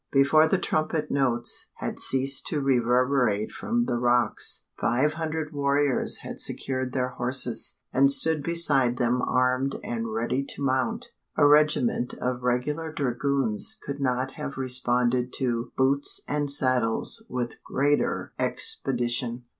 [0.11, 6.41] Before the trumpet notes had ceased to reverberate from the rocks, five hundred warriors had
[6.41, 11.11] secured their horses, and stood beside them armed and ready to mount.
[11.37, 18.33] A regiment of regular dragoons could not have responded to "Boots and saddles" with greater
[18.39, 19.43] expedition!